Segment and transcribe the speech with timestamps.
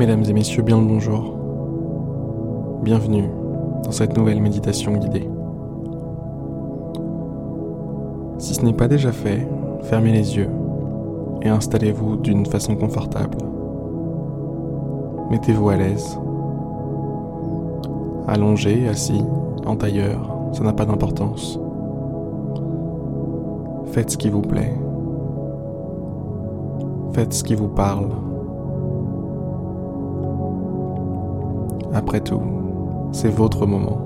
[0.00, 1.34] Mesdames et messieurs, bien le bonjour.
[2.82, 3.28] Bienvenue
[3.84, 5.28] dans cette nouvelle méditation guidée.
[8.38, 9.46] Si ce n'est pas déjà fait,
[9.82, 10.48] fermez les yeux
[11.42, 13.36] et installez-vous d'une façon confortable.
[15.30, 16.18] Mettez-vous à l'aise.
[18.26, 19.22] Allongé, assis,
[19.66, 21.60] en tailleur, ça n'a pas d'importance.
[23.92, 24.72] Faites ce qui vous plaît.
[27.12, 28.08] Faites ce qui vous parle.
[31.92, 32.42] Après tout,
[33.10, 33.98] c'est votre moment.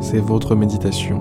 [0.00, 1.20] C'est votre méditation.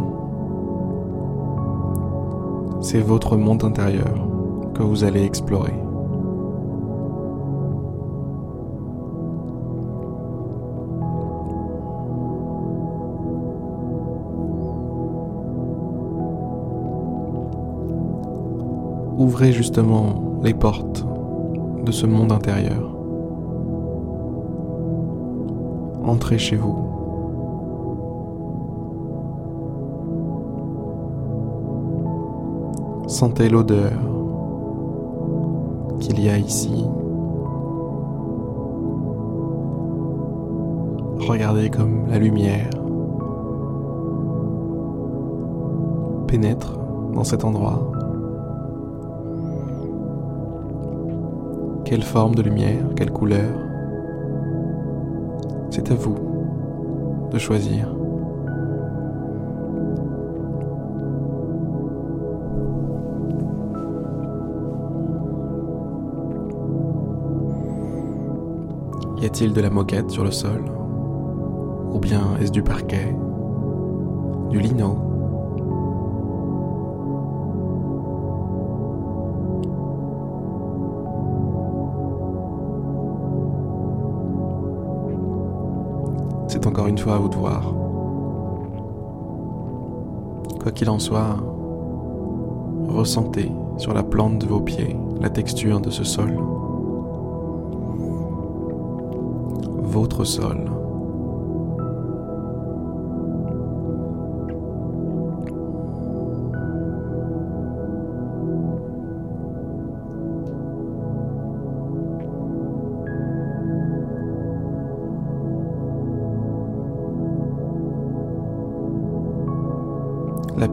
[2.82, 4.28] C'est votre monde intérieur
[4.74, 5.74] que vous allez explorer.
[19.18, 21.06] Ouvrez justement les portes
[21.86, 22.99] de ce monde intérieur.
[26.10, 26.76] Entrez chez vous.
[33.06, 33.92] Sentez l'odeur
[36.00, 36.84] qu'il y a ici.
[41.28, 42.72] Regardez comme la lumière
[46.26, 46.76] pénètre
[47.14, 47.92] dans cet endroit.
[51.86, 53.69] Quelle forme de lumière, quelle couleur
[55.72, 56.16] C'est à vous
[57.32, 57.88] de choisir.
[69.22, 70.64] Y a-t-il de la moquette sur le sol?
[71.92, 73.16] Ou bien est-ce du parquet?
[74.50, 75.09] Du lino?
[86.70, 87.74] Encore une fois à vous de voir.
[90.62, 91.38] Quoi qu'il en soit,
[92.88, 96.38] ressentez sur la plante de vos pieds la texture de ce sol.
[99.82, 100.79] Votre sol.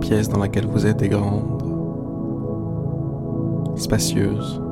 [0.06, 1.65] Pièce dans laquelle vous êtes est grande,
[3.75, 4.62] spacieuse,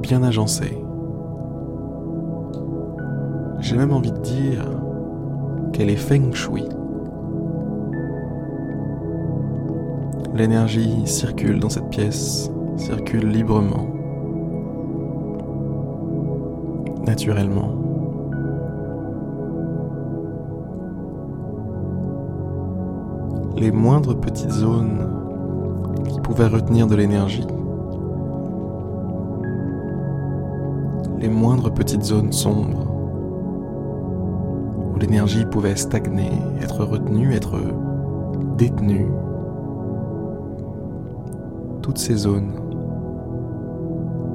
[0.00, 0.82] bien agencée.
[3.60, 4.64] J'ai même envie de dire
[5.74, 6.64] qu'elle est feng shui.
[10.34, 13.86] L'énergie circule dans cette pièce, circule librement,
[17.04, 17.85] naturellement.
[23.56, 25.08] Les moindres petites zones
[26.08, 27.46] qui pouvaient retenir de l'énergie,
[31.18, 32.86] les moindres petites zones sombres
[34.92, 37.58] où l'énergie pouvait stagner, être retenue, être
[38.58, 39.08] détenue.
[41.82, 42.52] Toutes ces zones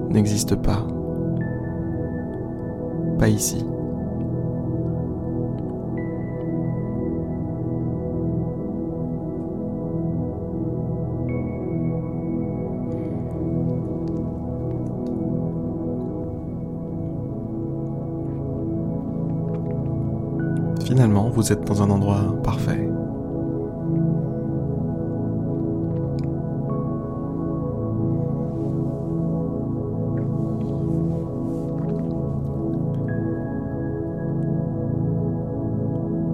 [0.10, 0.88] n'existent pas.
[3.20, 3.64] Pas ici.
[21.32, 22.90] Vous êtes dans un endroit parfait.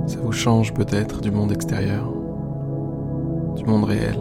[0.07, 2.11] Ça vous change peut-être du monde extérieur,
[3.55, 4.17] du monde réel.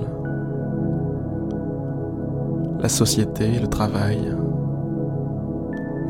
[2.80, 4.18] La société, le travail,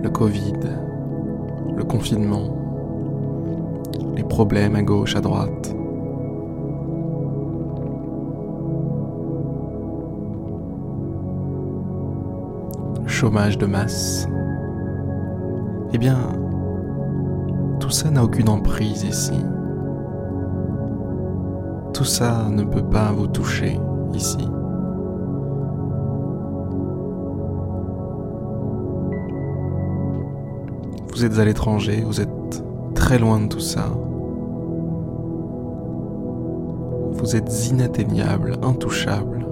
[0.03, 0.55] le Covid,
[1.77, 2.66] le confinement,
[4.15, 5.75] les problèmes à gauche, à droite.
[13.07, 14.29] Chômage de masse.
[15.93, 16.19] Eh bien,
[17.81, 19.41] tout ça n'a aucune emprise ici.
[21.95, 23.79] Tout ça ne peut pas vous toucher
[24.13, 24.47] ici.
[31.15, 32.46] Vous êtes à l'étranger, vous êtes
[33.07, 33.85] très loin de tout ça.
[37.13, 39.47] Vous êtes inatteignable, intouchable.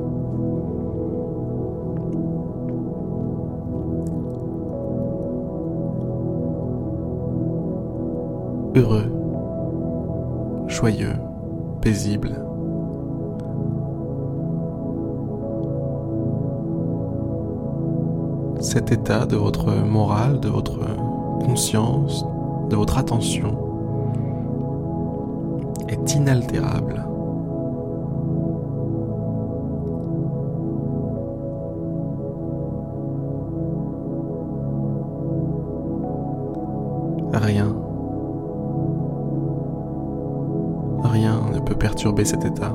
[8.74, 9.06] Heureux,
[10.66, 11.14] joyeux,
[11.80, 12.32] paisible.
[18.58, 20.80] Cet état de votre morale, de votre
[21.46, 22.24] conscience,
[22.68, 23.56] de votre attention
[25.88, 27.04] est inaltérable.
[37.32, 37.74] Rien,
[41.02, 42.72] rien ne peut perturber cet état.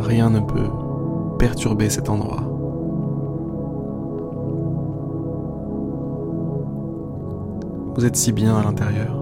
[0.00, 0.70] Rien ne peut
[1.38, 2.53] perturber cet endroit.
[7.94, 9.14] Vous êtes si bien à l'intérieur.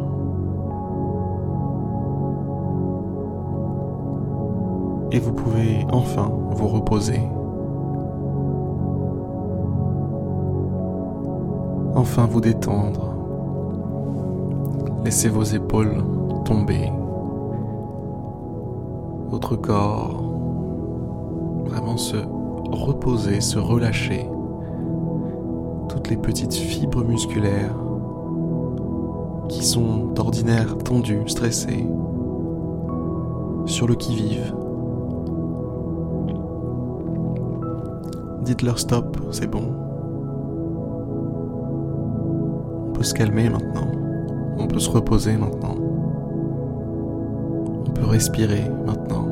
[5.13, 7.21] Et vous pouvez enfin vous reposer.
[11.95, 13.15] Enfin vous détendre.
[15.05, 16.03] Laissez vos épaules
[16.47, 16.91] tomber.
[19.29, 20.23] Votre corps
[21.67, 22.17] vraiment se
[22.71, 24.27] reposer, se relâcher.
[25.91, 27.82] Toutes les petites fibres musculaires
[29.49, 31.87] qui sont d'ordinaire tendues, stressées,
[33.67, 34.55] sur le qui-vive.
[38.43, 39.65] Dites-leur stop, c'est bon.
[42.89, 43.87] On peut se calmer maintenant.
[44.59, 45.77] On peut se reposer maintenant.
[47.87, 49.29] On peut respirer maintenant.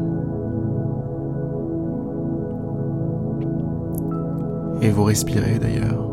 [4.82, 6.09] Et vous respirez d'ailleurs.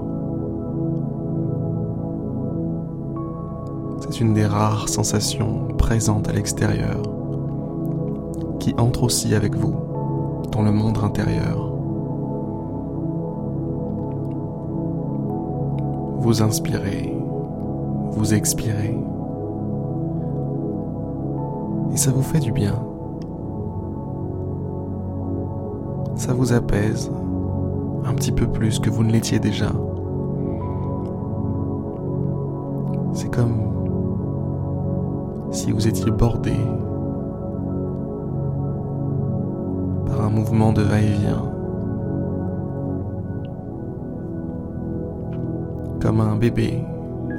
[4.20, 7.04] Une des rares sensations présentes à l'extérieur
[8.60, 9.76] qui entre aussi avec vous
[10.52, 11.72] dans le monde intérieur.
[16.18, 17.16] Vous inspirez,
[18.10, 18.98] vous expirez,
[21.94, 22.74] et ça vous fait du bien.
[26.16, 27.12] Ça vous apaise
[28.04, 29.72] un petit peu plus que vous ne l'étiez déjà.
[33.14, 33.77] C'est comme
[35.58, 36.54] si vous étiez bordé
[40.06, 41.52] par un mouvement de va-et-vient,
[46.00, 46.86] comme un bébé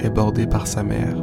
[0.00, 1.16] est bordé par sa mère.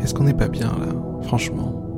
[0.00, 1.91] Est-ce qu'on n'est pas bien là, franchement?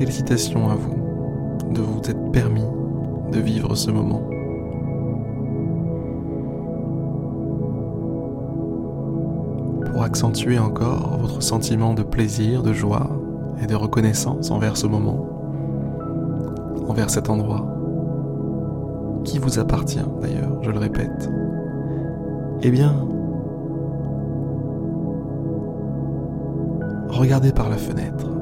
[0.00, 2.64] Félicitations à vous de vous être permis
[3.32, 4.22] de vivre ce moment.
[9.84, 13.10] Pour accentuer encore votre sentiment de plaisir, de joie
[13.62, 15.28] et de reconnaissance envers ce moment,
[16.88, 17.68] envers cet endroit,
[19.24, 21.28] qui vous appartient d'ailleurs, je le répète,
[22.62, 23.06] eh bien,
[27.10, 28.39] regardez par la fenêtre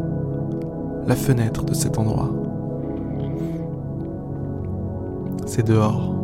[1.09, 2.31] la fenêtre de cet endroit.
[5.47, 6.15] C'est dehors.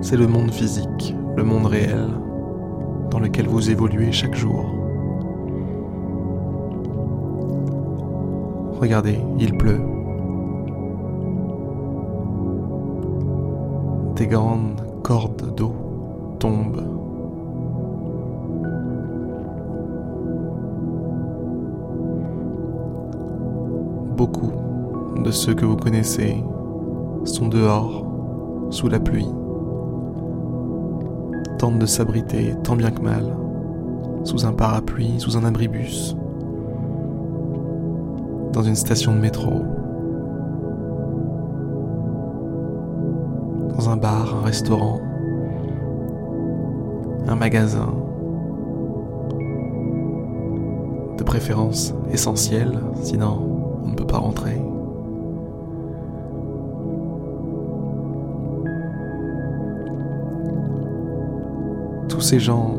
[0.00, 2.06] C'est le monde physique, le monde réel,
[3.10, 4.64] dans lequel vous évoluez chaque jour.
[8.80, 9.80] Regardez, il pleut.
[14.14, 15.74] Des grandes cordes d'eau
[16.38, 16.99] tombent
[24.20, 24.52] beaucoup
[25.24, 26.44] de ceux que vous connaissez
[27.24, 28.04] sont dehors,
[28.68, 29.26] sous la pluie,
[31.58, 33.24] tentent de s'abriter tant bien que mal,
[34.24, 36.14] sous un parapluie, sous un abribus,
[38.52, 39.62] dans une station de métro,
[43.74, 45.00] dans un bar, un restaurant,
[47.26, 47.94] un magasin,
[51.16, 53.49] de préférence essentiel, sinon
[54.04, 54.60] pas rentrer.
[62.08, 62.74] Tous ces gens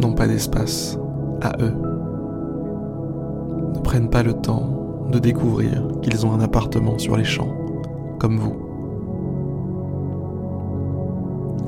[0.00, 0.98] n'ont pas d'espace
[1.42, 1.74] à eux,
[3.74, 7.52] ne prennent pas le temps de découvrir qu'ils ont un appartement sur les champs,
[8.18, 8.56] comme vous.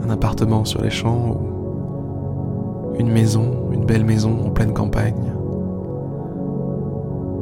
[0.04, 1.51] Un appartement sur les champs où
[2.98, 5.32] une maison, une belle maison en pleine campagne.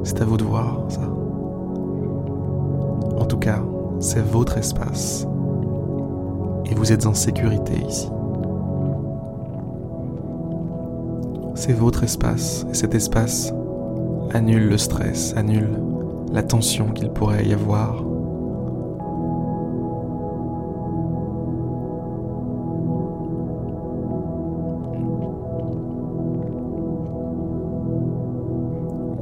[0.04, 1.02] C'est à vous de voir ça.
[3.18, 3.62] En tout cas,
[3.98, 5.26] c'est votre espace.
[6.70, 8.08] Et vous êtes en sécurité ici.
[11.54, 12.66] C'est votre espace.
[12.70, 13.52] Et cet espace
[14.32, 15.68] annule le stress, annule
[16.32, 18.09] la tension qu'il pourrait y avoir.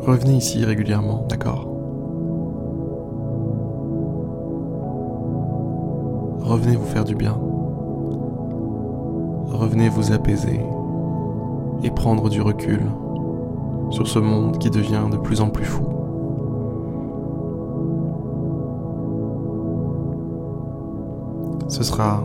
[0.08, 1.66] Revenez ici régulièrement, d'accord
[6.40, 7.38] Revenez vous faire du bien.
[9.48, 10.62] Revenez vous apaiser
[11.82, 12.80] et prendre du recul
[13.90, 15.86] sur ce monde qui devient de plus en plus fou.
[21.68, 22.22] Ce sera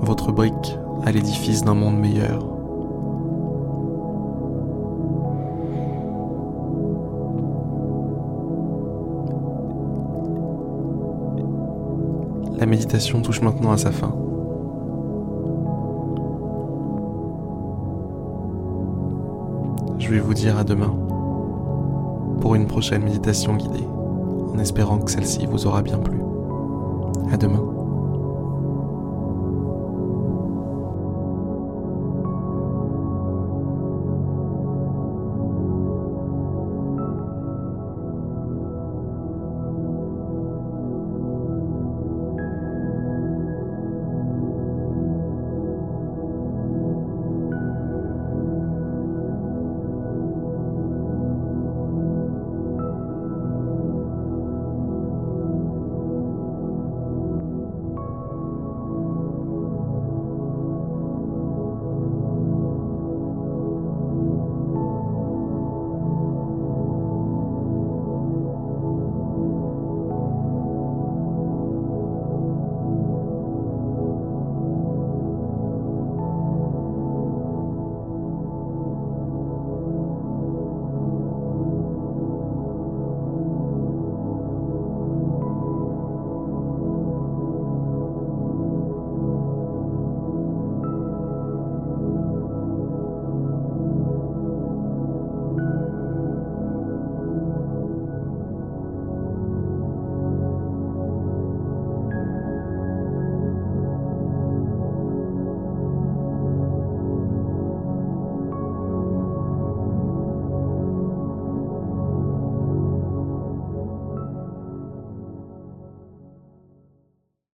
[0.00, 2.51] votre brique à l'édifice d'un monde meilleur.
[12.62, 14.14] La méditation touche maintenant à sa fin.
[19.98, 20.94] Je vais vous dire à demain
[22.40, 23.84] pour une prochaine méditation guidée,
[24.54, 26.20] en espérant que celle-ci vous aura bien plu.
[27.32, 27.71] À demain.